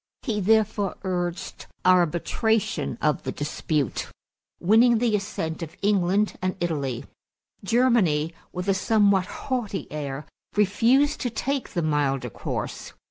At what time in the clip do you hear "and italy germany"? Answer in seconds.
6.41-8.33